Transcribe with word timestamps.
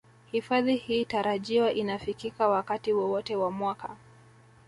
Hifadhi 0.31 0.75
hii 0.75 1.05
tarajiwa 1.05 1.73
inafikika 1.73 2.47
wakati 2.47 2.93
wowote 2.93 3.35
wa 3.35 3.51
mwaka 3.51 3.95